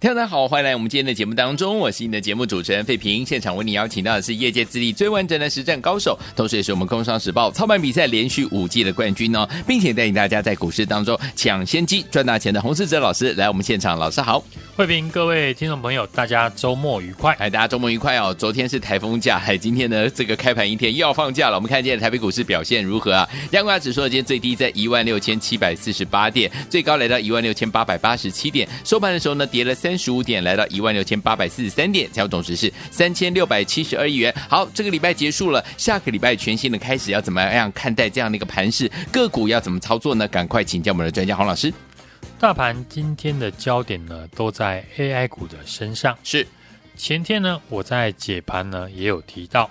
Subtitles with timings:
[0.00, 3.24] 听众好，欢迎来我们今天的节目当中，我是你的节目主持人费平。
[3.24, 14.42] 现场为你邀请到的是业界资历最完整的实战高手，同时也是我们工商时报操盘比赛连续五季的冠军哦，并且带领大家在股市当中抢先机赚大钱的洪世哲老师来我们现场，老师好，
[14.74, 18.32] 费平，各位听众朋友，大家周末愉快，哎，大家周末愉快哦。
[18.32, 21.56] 昨天是台风假，哎，今天呢这个开盘一天又要放假了。
[21.56, 23.28] 我们看今天台北股市表现如何啊？
[23.52, 29.89] 加权指数今天最低在一万六千七百四十八点，最高来到一万六千八百八十七点，收盘的时候呢跌了三。
[29.90, 34.32] 三十五点来到一万六千八百四十三点，成交总值是三千六百七十二亿元。
[34.48, 38.88] 好，这个礼拜结束了，下个礼拜全新的开始，要怎么样看待这样的一个盘势？
[39.10, 40.28] 个股要怎么操作呢？
[40.28, 41.74] 赶快请教我们的专家黄老师。
[42.38, 46.16] 大盘今天的焦点呢，都在 AI 股的身上。
[46.22, 46.46] 是，
[46.96, 49.68] 前天呢，我在解盘呢也有提到，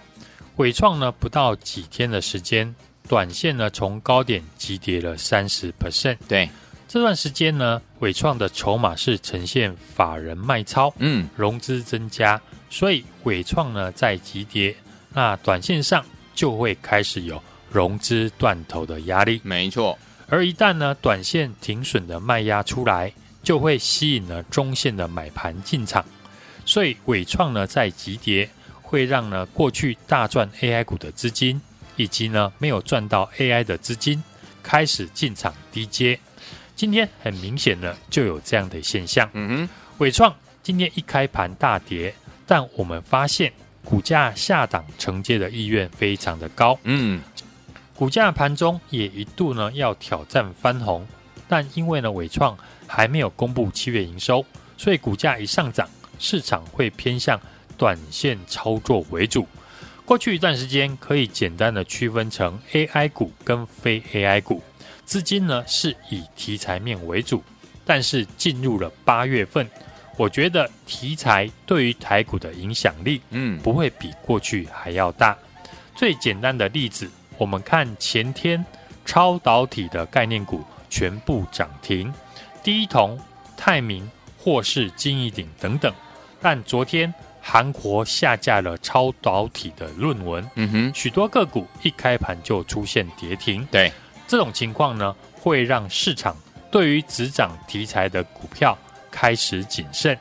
[0.58, 2.76] 伟创呢不到几天的时间，
[3.08, 6.18] 短线呢从高点急跌了三十 percent。
[6.28, 6.50] 对。
[6.92, 14.76] 这段时间呢，纬创的筹码是呈现法人卖超，嗯，融资增加，所以伟创呢在急跌，
[15.14, 19.98] 那短线上就会开始有融资断头的压力，没错。
[20.28, 23.12] 而一旦呢短线停损的卖压出来，
[23.44, 26.06] 就会吸引了中线的买盘进场，
[26.66, 28.50] 所以伟创呢在急跌，
[28.82, 31.60] 会让呢过去大赚 AI 股的资金，
[31.98, 34.24] 以及呢没有赚到 AI 的资金，
[34.64, 36.18] 开始进场低接。
[36.80, 39.30] 今天很明显的就有这样的现象。
[39.34, 42.16] 嗯哼，伟创今天一开盘大跌，
[42.48, 43.52] 但我们发现
[43.84, 46.80] 股价下档承接的意愿非常的高。
[46.84, 47.22] 嗯，
[47.94, 51.06] 股价盘中也一度呢要挑战翻红，
[51.50, 52.58] 但因为呢伟创
[52.88, 54.46] 还没有公布七月营收，
[54.78, 55.86] 所以股价一上涨，
[56.18, 57.38] 市场会偏向
[57.78, 59.46] 短线操作为主。
[60.06, 64.64] 过去一段时间可以简单的区分成 AI 股跟非 AI 股。
[65.10, 67.44] 资金呢是以题材面为主，
[67.84, 69.68] 但是进入了八月份，
[70.18, 75.36] 我觉得题材对于台股的影响力，嗯，不会比过去还要大。
[75.96, 78.64] 最简单的例子，我们看前天
[79.04, 82.14] 超导体的概念股全部涨停，
[82.62, 83.20] 第一铜、
[83.58, 84.08] 泰明、
[84.38, 85.92] 或是金一鼎等等。
[86.40, 93.92] 但昨天韩国下架了超导体的论文，嗯哼，许多个股一开盘就出现跌停，对。
[94.30, 96.38] 这种情况呢，会让市场
[96.70, 98.78] 对于只涨题材的股票
[99.10, 100.16] 开始谨慎。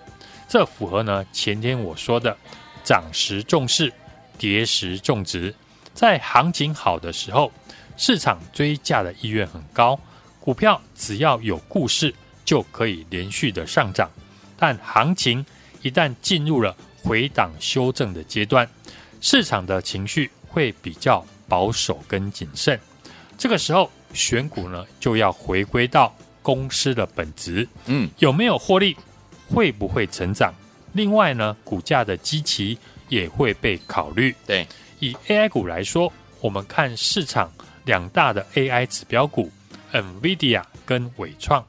[0.49, 2.35] 这符合呢前天我说的
[2.83, 3.93] “涨时重视，
[4.39, 5.55] 跌时重值”。
[5.93, 7.53] 在行情好的时候，
[7.99, 10.01] 市场追价的意愿很高，
[10.41, 12.15] 股票只要有故事
[12.47, 14.11] 就可以连续的上涨。
[14.57, 15.45] 但行情
[15.83, 18.67] 一旦进入了回档修正的阶段，
[19.21, 22.81] 市场的情绪会比较保守跟谨慎。
[23.37, 23.91] 这个时候。
[24.13, 28.97] 选股呢，就要回归到公司的本质，嗯，有没有获利，
[29.49, 30.53] 会不会成长？
[30.93, 34.35] 另外呢，股价的基期也会被考虑。
[34.47, 34.67] 对，
[34.99, 37.53] 以 AI 股来说，我们看市场
[37.85, 39.51] 两大的 AI 指标股
[39.93, 41.65] ，NVIDIA 跟伟创。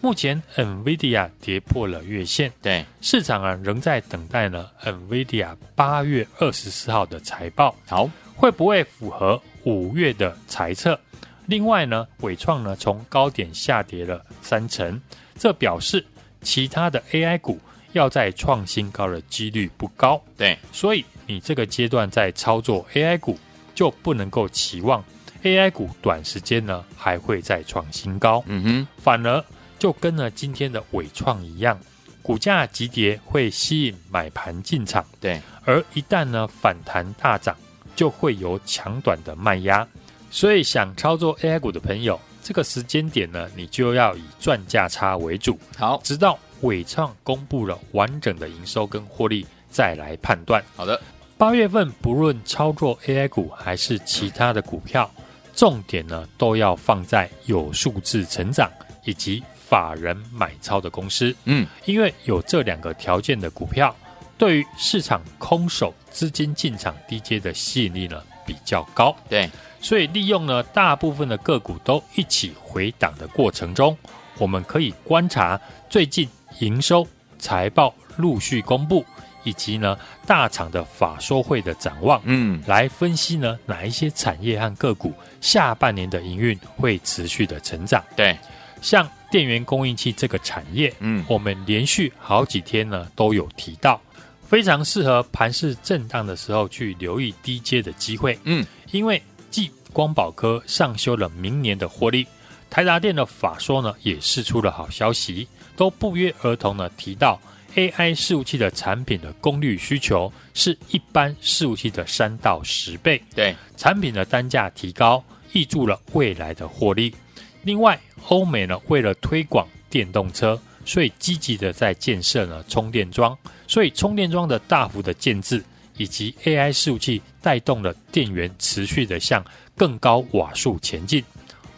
[0.00, 10.98] 目前 NVIDIA 跌破了月线，对，市场啊仍在等待呢 NVIDIA 八月二十四号的财报，好，会不会符合五月的财测？
[11.46, 15.00] 另外呢，伟创呢从高点下跌了三成，
[15.38, 16.04] 这表示
[16.42, 17.58] 其他的 AI 股
[17.92, 20.20] 要再创新高的几率不高。
[20.36, 23.38] 对，所以你这个阶段在操作 AI 股
[23.74, 25.04] 就不能够期望
[25.42, 28.42] AI 股短时间呢还会再创新高。
[28.46, 29.44] 嗯哼，反而
[29.78, 31.78] 就跟呢今天的伟创一样，
[32.22, 35.04] 股价急跌会吸引买盘进场。
[35.20, 37.56] 对，而一旦呢反弹大涨，
[37.94, 39.86] 就会有抢短的卖压。
[40.30, 45.58] 所以，想操作 AI 股的朋友，这个时间点呢，你就要以赚价差为主。
[45.76, 50.62] 好，直到伟创公布了完整的营收跟获利，再来判断。
[50.74, 51.00] 好的，
[51.38, 55.10] 八月份不论操作 AI 股还是其他的股票，
[55.54, 58.70] 重点呢都要放在有数字成长
[59.04, 61.34] 以及法人买超的公司。
[61.44, 63.94] 嗯，因为有这两个条件的股票，
[64.36, 69.14] 对于市场空手资金进场低阶的吸引力呢比较高。
[69.28, 69.50] 对。
[69.78, 73.96] 所以，利用呢大部分的个股都一起回档的过程中，
[74.38, 76.28] 我们可以观察最近
[76.58, 77.06] 营收、
[77.38, 79.04] 财报陆续公布，
[79.44, 79.96] 以及呢
[80.26, 88.02] 大厂的法说会的展望，嗯，来分析呢哪一些产业和个股下半年的营运会持续的成长。
[88.16, 88.36] 对，
[88.82, 94.00] 像电源供应器这个产业，嗯，我们连续好几天呢都有提到，
[94.48, 99.22] 非常适合盘势震荡的时候去留意低阶的机会，嗯，因为。
[99.48, 102.26] 继光宝科上修了明年的获利，
[102.68, 107.40] 台达电的法说呢也释出了好消息，都不约而同的提到
[107.74, 113.22] AI 伺服器的产品的功率需求是一般伺服器的三到十倍。
[113.34, 117.14] 对，产品的单价提高，挹注了未来的获利。
[117.62, 117.98] 另外，
[118.28, 123.36] 欧美呢为了推广电动车，所以积极的在建设呢充电桩，
[123.66, 125.62] 所以充电桩的大幅的建置，
[125.98, 129.44] 以及 AI 伺服器带动了电源持续的向
[129.76, 131.22] 更高瓦数前进。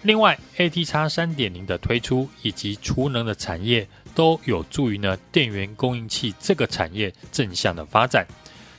[0.02, 3.84] 另外，ATX 三点零的推出以及储能的产业
[4.14, 8.24] 都有助于呢电源供应器这个产业正向的发展。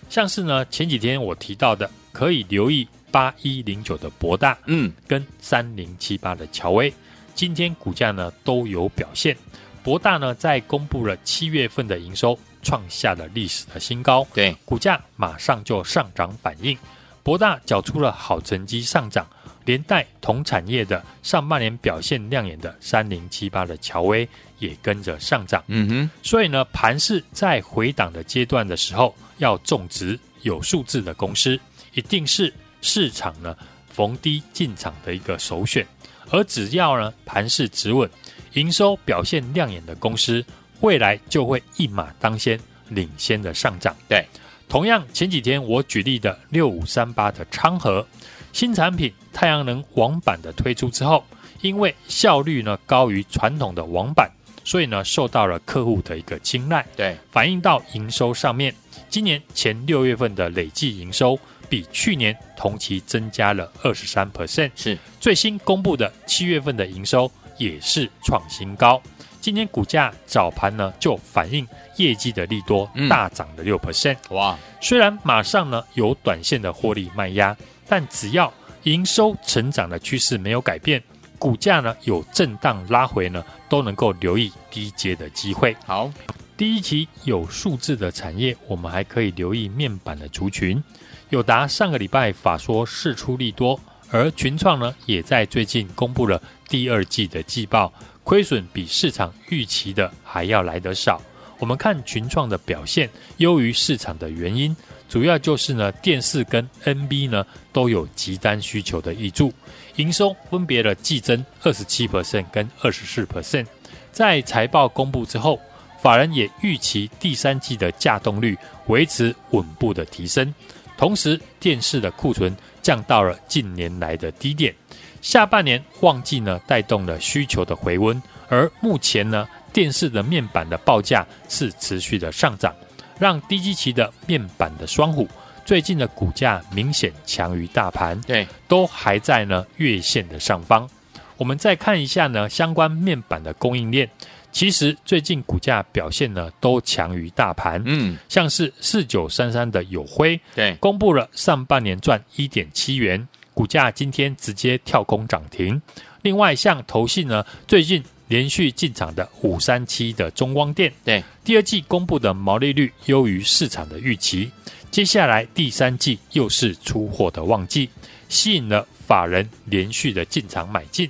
[0.09, 6.93] 像是呢前几天我提到的，可以留意八一零九的博大，嗯，跟三零七八的乔威，
[7.35, 9.35] 今天股价呢都有表现。
[9.83, 16.77] 博大呢在公布了七月份的营收，创下了历史的新高，对，股价马上就上涨反应。
[17.23, 19.27] 博大缴出了好成绩上涨。
[19.65, 24.27] 连带同产业的上半年表现亮眼的三零七八的乔威
[24.57, 31.59] 也跟着上涨，嗯哼，所以呢，盘势在回档的阶段的时候，要种植有数字的公司，
[31.93, 33.55] 一定是市场呢
[33.91, 35.85] 逢低进场的一个首选。
[36.31, 38.09] 而只要呢盘势止稳，
[38.54, 40.44] 营收表现亮眼的公司，
[40.81, 42.60] 未来就会一马当先，
[42.90, 43.96] 领先的上涨。
[44.07, 44.25] 对，
[44.68, 48.06] 同样前几天我举例的六五三八的昌河。
[48.51, 51.24] 新产品太阳能网板的推出之后，
[51.62, 54.28] 因为效率呢高于传统的网板，
[54.63, 56.84] 所以呢受到了客户的一个青睐。
[56.96, 58.74] 对，反映到营收上面，
[59.07, 64.72] 今年前六月份的累计营收比去年同期增加了二十三 percent。
[64.75, 69.00] 是最新公布的七月份的营收也是创新高。
[69.39, 71.67] 今天股价早盘呢就反映
[71.97, 74.17] 业绩的利多，大涨了六 percent。
[74.31, 77.56] 哇，虽然马上呢有短线的获利卖压。
[77.91, 78.53] 但只要
[78.83, 81.01] 营收成长的趋势没有改变，
[81.39, 85.75] 股价呢有震荡拉回呢，都能够留意低阶的机会。
[85.88, 86.12] 好，
[86.55, 90.83] 第一期有数字的产业，我们还可以留意面板的族群。
[91.29, 93.79] 友达上个礼拜法说释出利多，
[94.11, 101.21] 而群创呢也在最近公布了第二季的季报，亏损比市场预期的还要来得少。
[101.57, 104.75] 我们看群创的表现优于市场的原因。
[105.09, 109.51] 主要就是呢，电视跟 NB 呢都有急单需求的挹注，
[109.95, 113.65] 营收分别了季增二十七 percent 跟二十四 percent。
[114.12, 115.59] 在财报公布之后，
[116.00, 118.55] 法人也预期第三季的稼动率
[118.85, 120.53] 维持稳步的提升，
[121.00, 124.75] 同时电视的库存降到了近年来的低点。
[125.22, 132.75] 下半年旺季呢带动了需求的回温，而目前呢电视的面板的报价是持续的上涨。
[133.18, 135.25] 让低基期的面板的双虎
[135.63, 140.90] 最近的股价明显强于大盘，对，都还在呢月线的上方。
[141.38, 144.10] 我们再看一下呢相关面板的供应链，
[144.51, 155.81] 其实最近股价表现呢都强于大盘，嗯，像是四九三三的友辉，对，公布了上半年赚一点七元，股价今天直接跳空涨停。
[156.22, 158.04] 另外像投信呢最近。
[158.30, 164.51] 连续进场的五三七的中光电，对，第二季公布的毛利率优于市场的预期，
[164.92, 167.90] 接下来第三季又是出货的旺季，
[168.28, 171.10] 吸引了法人连续的进场买进。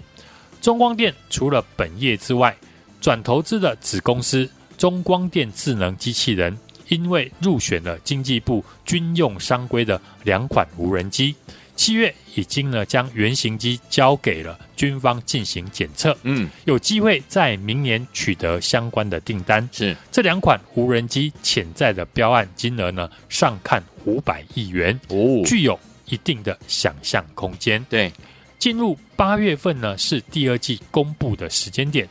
[0.62, 2.56] 中光电除了本业之外，
[3.02, 6.58] 转投资的子公司中光电智能机器人，
[6.88, 11.36] 因为入选了经济部军用商规的两款无人机。
[11.76, 19.68] 七月已经呢将原型机交给了军方进行检测，嗯，有机会在明年取得相关的订单。
[19.72, 27.82] 是这两款无人机潜在的标案金额呢上看五百亿元哦，具有一定的想象空间。
[27.90, 28.12] 对，
[28.58, 32.06] 进入八月份呢是第二季公布的时间点，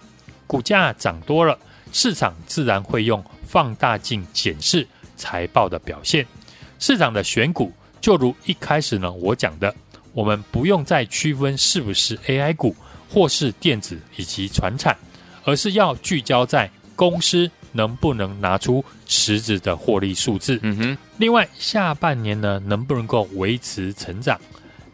[0.48, 1.56] 股价涨多了，
[1.92, 6.26] 市场自然会用放大镜检视财报的表现，
[6.80, 7.72] 市场的选股。
[8.00, 9.74] 就如一开始呢，我讲的，
[10.12, 12.74] 我们不用再区分是不是 AI 股
[13.10, 14.96] 或是电子以及传产，
[15.44, 20.58] 而是要聚焦在公司能不能拿出实质的获利数字。
[20.62, 20.98] 嗯哼。
[21.18, 24.40] 另外，下半年呢，能不能够维持成长？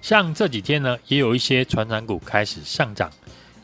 [0.00, 3.11] 像这几天呢，也有一些传产股开始上涨，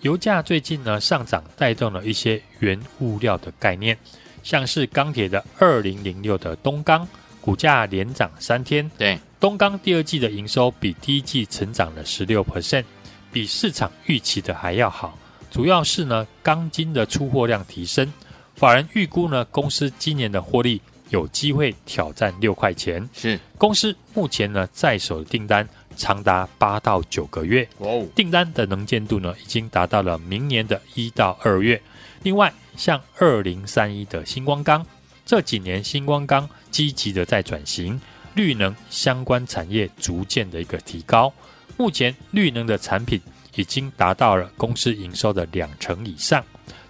[0.03, 3.97] 油价最近呢上涨，带动了一些原物料的概念，
[4.43, 7.07] 像是钢铁的二零零六的东钢。
[7.43, 12.85] 股价连涨三天，对，东钢第二季的营收比第一季成长了十六 percent，
[13.33, 15.19] 比市场预期的还要好。
[15.51, 18.13] 主要是呢，钢筋的出货量提升，
[18.57, 23.09] 法人预估呢，公司今年的获利有机会挑战六块钱。
[23.15, 25.67] 是，公司目前呢在手的订单
[26.01, 31.81] 长达八到九个月，哦，订单的能见度呢已经达到了明年的一到二月。
[32.23, 34.85] 另外，像二零三一的新光钢。
[35.27, 38.01] 这几年新光钢积极的在转型，
[38.35, 41.31] 绿能相关产业逐渐的一个提高。
[41.77, 43.21] 目前绿能的产品
[43.55, 46.43] 已经达到了公司营收的两成以上。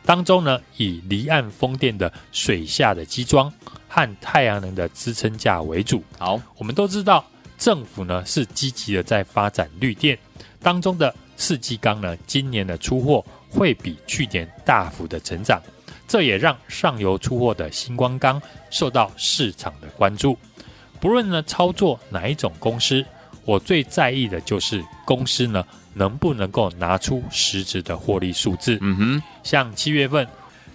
[0.04, 3.52] 当中呢，以离岸风电的水下的机装
[3.88, 6.02] 和太阳能的支撑架为主。
[6.16, 7.24] 好，我们都知道
[7.60, 10.18] 政府呢是积极的在发展绿电，
[10.60, 15.62] 当中的世纪钢呢，今年的出货会比去年大幅的成长，
[16.08, 18.40] 这也让上游出货的新光钢
[18.70, 20.36] 受到市场的关注。
[20.98, 23.04] 不论呢操作哪一种公司，
[23.44, 25.64] 我最在意的就是公司呢。
[25.92, 28.78] 能不能够拿出实质的获利数字？
[28.80, 30.24] 嗯哼，像七月份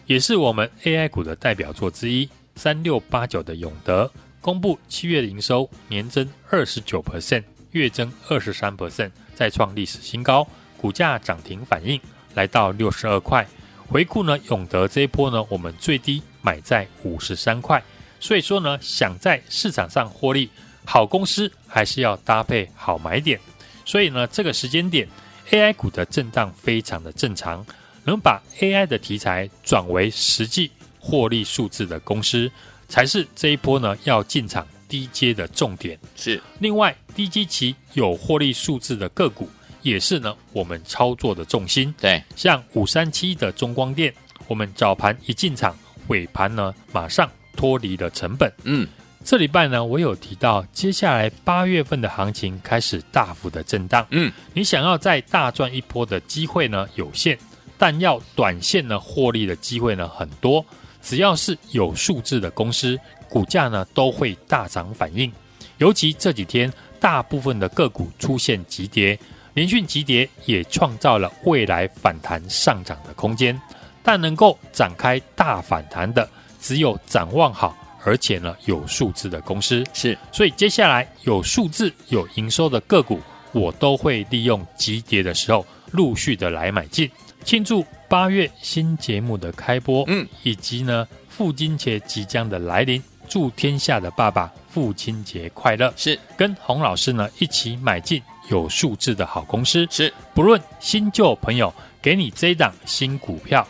[0.07, 4.11] 也是我们 AI 股的代表作之一，三六八九的永德
[4.45, 10.47] 公布七月的营收年增二十九 percent，月增二十三 percent，再创历史新高，
[10.77, 11.99] 股价涨停反应
[12.35, 13.43] 来到六十二块。
[13.87, 17.83] 回顾呢，永德这一波呢，我们最低买在五十三块，
[18.19, 20.47] 所以说呢，想在市场上获利，
[20.85, 23.39] 好公司还是要搭配好买点。
[23.83, 25.07] 所以呢，这个时间点
[25.49, 27.65] ，AI 股的震荡非常的正常。
[28.03, 32.51] 能把 AI 的题材转为实际获利数字的公司，
[32.87, 35.99] 才是这一波呢要进场低阶的重点。
[36.15, 39.49] 是，另外低基期有获利数字的个股，
[39.81, 41.93] 也是呢我们操作的重心。
[41.99, 44.13] 对，像五三七的中光电，
[44.47, 45.75] 我们早盘一进场，
[46.07, 48.51] 尾盘呢马上脱离了成本。
[48.63, 48.87] 嗯。
[49.27, 54.05] 这礼拜呢，我有提到，接下来八月份的行情开始大幅的震荡。
[54.11, 57.35] 嗯，你想要再大赚一波的机会呢有限，
[57.75, 60.63] 但要短线呢获利的机会呢很多。
[61.05, 65.31] 只要是有数字的公司，股价呢都会大涨反应。
[65.77, 69.17] 尤其这几天，大部分的个股出现急跌，
[69.53, 73.59] 连续急跌也创造了未来反弹上涨的空间。
[74.01, 76.27] 但能够展开大反弹的，
[76.59, 77.77] 只有展望好。
[78.03, 83.19] 而且呢，有数字的公司是，所以接下来有数字、有营收的个股，
[83.51, 87.09] 我都会利用急跌的时候陆续的来买进，
[87.45, 95.93] 庆祝八月新节目的开播，嗯，以及呢父亲节即将的来临，祝天下的爸爸父亲节快乐！
[95.95, 96.19] 是。
[96.35, 100.11] 跟洪老师呢一起买进有数字的好公司，是。
[100.33, 101.71] 不论新旧朋友，
[102.01, 103.65] 给你这一档新股票，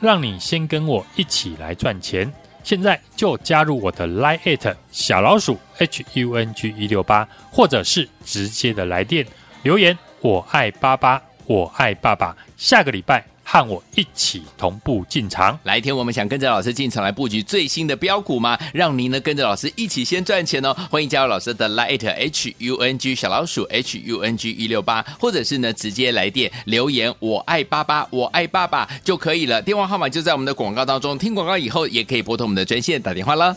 [0.00, 2.32] 让你先跟我一起来赚钱。
[2.64, 9.26] 现在就加入我的 Line@ 小老鼠 H U N G 一六八，或者是直接的来电
[9.62, 12.36] 留言，我爱八八，我爱爸爸。
[12.56, 13.24] 下个礼拜。
[13.50, 15.58] 和我一起同步进场。
[15.62, 18.58] 来天，我们想跟着老师进场来布局最新的标股吗？
[18.74, 20.76] 让您呢跟着老师一起先赚钱哦！
[20.90, 29.62] 欢迎加入老师的 Light H U N G 小老鼠 H U N G 一六八，或者是呢直接来电留言“我爱爸爸，我爱爸爸”就可以了。
[29.62, 31.16] 电话号码就在我们的广告当中。
[31.16, 33.56] 听广告以后，也可以拨通我们的专线打电话了。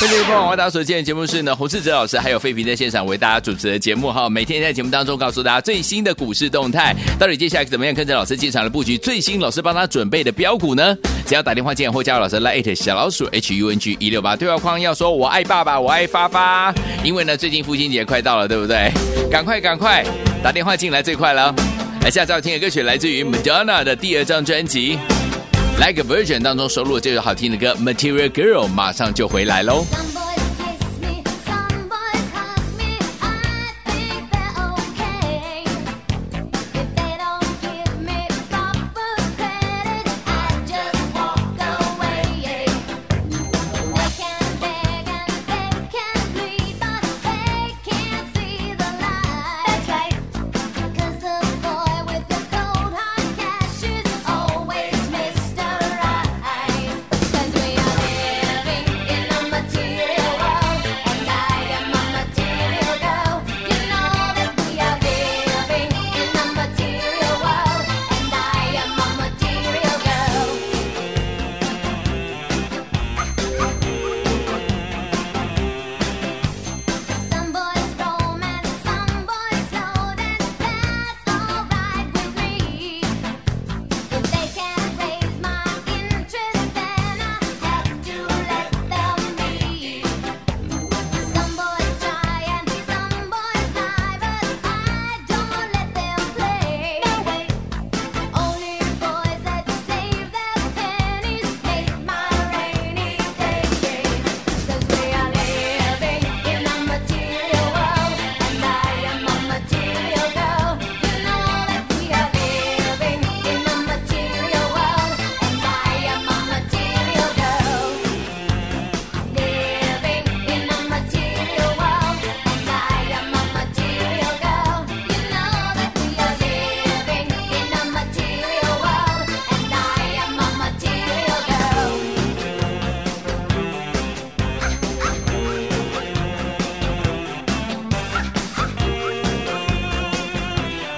[0.00, 4.30] 欢迎各位朋友，大家所见的节目是呢，洪志哲老师还有费平在现场为大家主持的节目哈。
[4.30, 10.96] 每天在节目当中告诉大家最新的股市动态，到底接下来怎么样跟着老师进场的布局最新老师帮他准备的标股呢？
[11.26, 18.90] 只要打电话进来或加入老师 Line 小老鼠 H U N G 一六八对话框，要说我爱爸爸，我爱发发，因为呢最近父亲节快到了，对不对？
[19.30, 20.02] 赶快赶快
[20.42, 21.54] 打电话进来最快了。
[22.00, 24.98] 来，下周听的歌曲来自于 Madonna 的第二张专辑。
[25.80, 29.86] Like a Version 当中收录这首好听的歌《Material Girl》，马上就回来喽。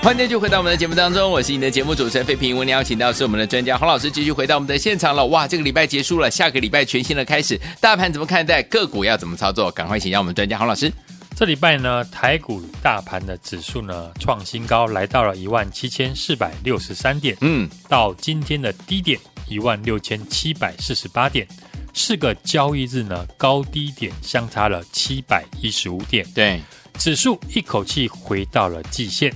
[0.03, 2.59] 欢迎继续回到我们的节目当中，我是你的节目主持人费平。
[2.59, 5.25] 为您邀请到是我们的专家洪老师，继续回到我们的现场了。
[5.27, 8.61] 哇，这个礼拜结束了，下个礼拜全新的开始，大盘怎么看待？
[8.65, 9.71] 个股要怎么操作？
[9.71, 10.93] 赶快请教我们专家洪老师。
[11.37, 19.17] 这礼拜呢，台股大盘的指数呢创新高，来到了一万七千四百六十三点，嗯，到今天的低点
[19.47, 21.47] 一万六千七百四十八点，
[21.95, 26.61] 四个交易日呢高低点相差了七百一十五点，对，
[26.99, 29.33] 指数一口气回到了季线。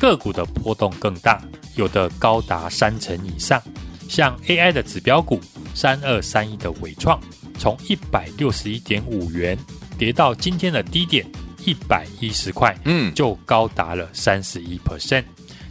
[0.00, 1.38] 个股的波动更大，
[1.76, 3.62] 有的高达三成以上。
[4.08, 5.38] 像 AI 的指标股
[5.74, 7.20] 三二三一的伟创，
[7.58, 9.56] 从一百六十一点五元
[9.98, 11.24] 跌到今天的低点
[11.66, 15.22] 一百一十块，嗯，就高达了三十一 percent。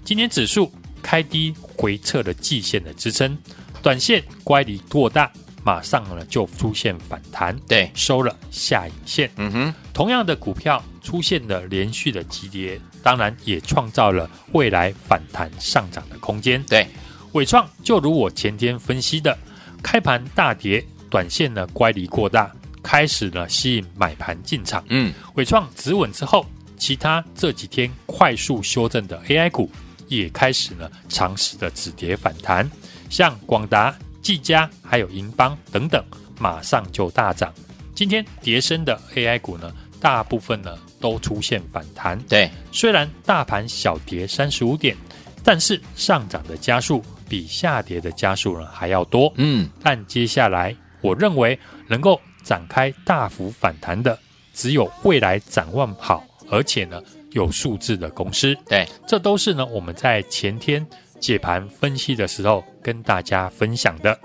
[0.05, 0.71] 今天指数
[1.01, 3.35] 开低回撤了季线的支撑，
[3.81, 5.29] 短线乖离过大，
[5.63, 9.29] 马上呢就出现反弹，对，收了下影线。
[9.37, 12.79] 嗯哼，同样的股票出现了连续的急跌。
[13.03, 16.63] 当然也创造了未来反弹上涨的空间。
[16.63, 16.87] 对，
[17.33, 19.37] 伟创就如我前天分析的，
[19.81, 22.51] 开盘大跌，短线呢乖离过大，
[22.83, 24.83] 开始呢吸引买盘进场。
[24.89, 26.45] 嗯，伟创止稳之后，
[26.77, 29.71] 其他这几天快速修正的 AI 股
[30.07, 32.69] 也开始呢尝试的止跌反弹，
[33.09, 36.03] 像广达、技嘉还有银邦等等，
[36.39, 37.53] 马上就大涨。
[37.93, 40.77] 今天跌升的 AI 股呢，大部分呢。
[40.99, 44.95] 都出现反弹，对，虽然大盘小跌三十五点，
[45.43, 54.17] 但是上涨的加速比下跌的加速呢还要多，嗯，但接下来我认为能够展开大幅反弹的，
[54.53, 60.85] 只有未来展望好，而且呢有数字的公司，对，这都是呢我们在前天
[61.19, 64.19] 解盘分析的时候跟大家分享的，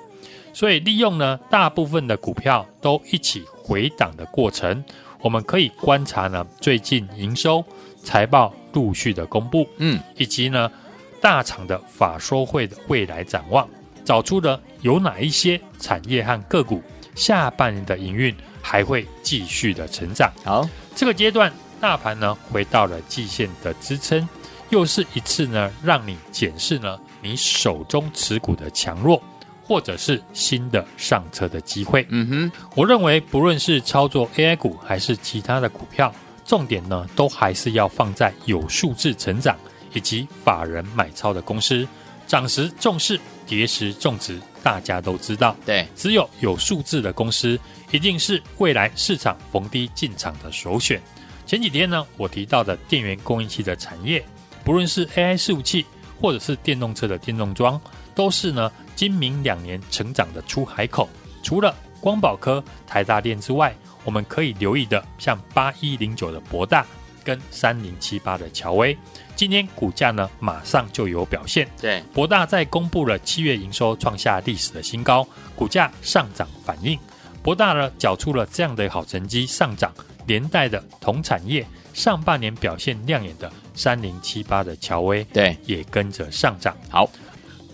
[0.53, 4.83] 所以利用呢大部分的股票都一起回档的过程。
[5.25, 7.65] 我们可以观察呢，最近营收、
[8.03, 10.71] 财报陆续的公布，嗯，以及呢
[11.19, 13.67] 大厂的法说会的未来展望，
[14.05, 16.83] 找出了有哪一些产业和个股
[17.15, 20.31] 下半年的营运还会继续的成长。
[20.45, 24.29] 好，这个阶段大盘呢回到了季线的支撑，
[24.69, 29.23] 又是一次呢让你检视呢你手中持股的强弱。
[29.65, 32.07] 或者是新的上车的机会。
[32.11, 39.57] 嗯哼，我认为不论是操作 AI 股还是其他的股票，重点呢都还是要放在有数字成长
[39.93, 41.87] 以及法人买超的公司。
[42.27, 45.55] 涨时重视，跌时重值，大家都知道。
[45.67, 47.59] 对，只有有数字的公司，
[47.91, 51.01] 一定是未来市场逢低进场的首选。
[51.47, 54.25] 前几天呢，我提到的电源供应器的产业，
[54.65, 55.85] 不论是 AI 伺服器
[56.19, 57.79] 或者是电动车的电动桩，
[58.15, 58.71] 都是呢。
[58.97, 61.09] 今明两年成长的出海口，
[61.43, 63.75] 除了光宝科、台大电之外，
[64.05, 66.87] 我们可以留意的，像八一零九的博大
[67.25, 68.97] 跟三零七八的乔威，
[69.35, 71.69] 今天股价呢马上就有表现。
[71.81, 76.97] 对，博大在公布了七月营收创下历史的新高，股价上涨反应。
[77.43, 79.93] 博大呢缴出了这样的好成绩，上涨
[80.25, 86.77] 连带的同产业上半年表现亮眼的三零七八的乔威，对，也跟着上涨。
[86.89, 87.11] 好。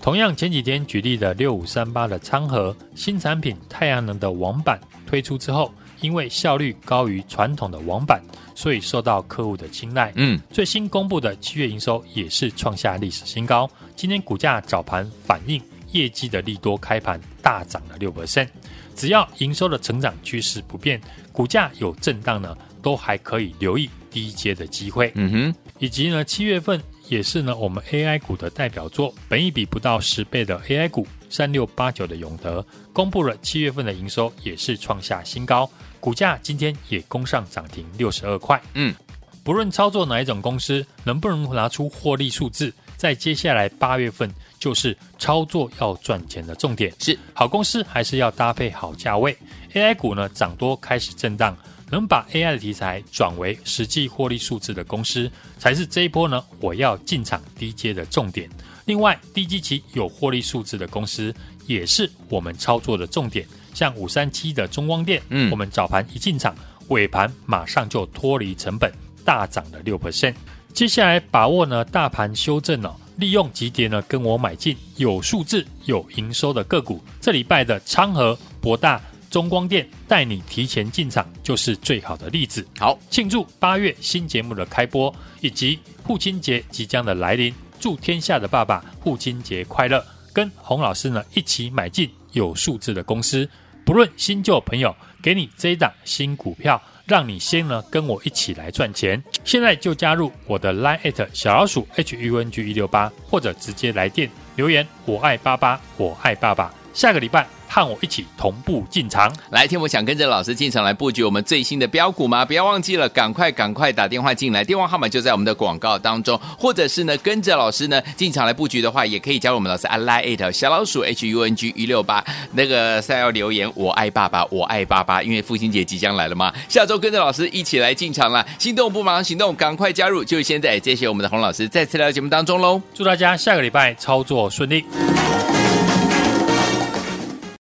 [0.00, 8.22] 同样前几天举例的六五三八的昌河新产品太阳能的网板推出之后，因为效率高于传统的网板，
[8.54, 10.10] 所以受到客户的青睐。
[10.16, 13.70] 嗯，最新公布的七月营收也是创下历史新高。
[13.94, 15.60] 今天股价早盘反映
[15.92, 18.48] 业绩的利多，开盘大涨了六 percent。
[18.96, 20.98] 只要营收的成长趋势不变，
[21.30, 25.12] 股价有震荡呢，都还可以留意低阶的机会。
[25.14, 26.80] 嗯哼，以及呢七月份。
[27.10, 35.68] 也是呢，我们 AI 股的代表作，本一比不到十倍的 AI 股三六八九的永德，公布了七月份的营收也是创下新高，
[35.98, 38.62] 股价今天也攻上涨停六十二块。
[38.74, 38.94] 嗯，
[39.42, 46.94] 不论操作哪一种公司，能不能拿出获利数字，在接下来八月份就是操作要赚钱的重点。
[47.00, 49.36] 是好公司还是要搭配好价位
[49.74, 51.56] ，AI 股呢涨多开始震荡。
[51.90, 58.48] 能把 AI 的题材转为实际获利数字的公司，才是这一波呢我要进场低阶的重点。
[58.84, 61.34] 另外，低基期有获利数字的公司，
[61.66, 63.46] 也是我们操作的重点。
[63.74, 66.54] 像五三七的中光电，嗯，我们早盘一进场，
[66.88, 68.92] 尾盘马上就脱离成本，
[69.24, 70.34] 大涨了六 percent。
[70.72, 77.02] 接下来把握呢大盘修正哦，利用急跌呢跟我买进有数字有营收的个股。
[77.20, 79.00] 这礼拜的昌河、博大。
[79.30, 82.66] 中光电带你提前进场，就是最好的例子。
[82.78, 90.04] 好，庆祝八月新节目的开播，以及父亲节即将的来临，祝天下的爸爸父亲节快乐！
[90.32, 93.48] 跟洪老师呢一起买进有数字的公司，
[93.84, 99.22] 不论新旧朋友，给你这一档新股票，让你先呢跟我一起来赚钱。
[99.44, 106.74] 现在就加入我的 Line@ 小老鼠 HUNG 一六八，或者直接来电留言“我爱爸爸，我爱爸爸”。
[106.92, 107.59] 下个礼拜。
[107.70, 112.44] 和我一起同步进场，来天，我想跟着老师进场来布局我们最新的标股吗？
[112.44, 134.84] 不要忘记了，赶快赶快打电话进来，电话号码就在我们的广告当中，或者是呢跟着老师呢进场来布局的话，也可以加入我们老师 line@ 小老鼠 H U N G 一六八，那个三要留言我爱爸爸，我爱爸爸，因为父亲节即将来了嘛，下周跟着老师一起来进场了，心动不马上行动，赶快加入，就是现在，谢谢我们的洪老师再次来到节目当中喽，祝大家下个礼拜操作顺利。